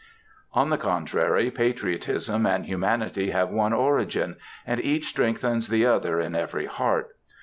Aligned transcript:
On 0.53 0.71
the 0.71 0.79
contrary, 0.79 1.51
patriotism 1.51 2.47
and 2.47 2.65
humanity 2.65 3.29
have 3.29 3.51
one 3.51 3.71
origin, 3.71 4.37
and 4.65 4.83
each 4.83 5.05
strengthens 5.05 5.67
the 5.67 5.85
other 5.85 6.19
in 6.19 6.33
every 6.33 6.65
heart. 6.65 7.15